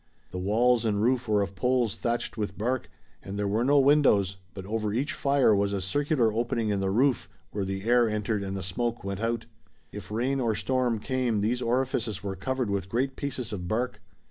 [0.31, 2.89] The walls and roof were of poles thatched with bark,
[3.21, 6.89] and there were no windows, but over each fire was a circular opening in the
[6.89, 9.45] roof where the air entered and the smoke went out.
[9.91, 14.01] If rain or storm came these orifices were covered with great pieces of bark.